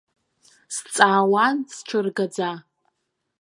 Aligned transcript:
Сҵаауан 0.75 1.57
сҽыргаӡа. 1.75 2.51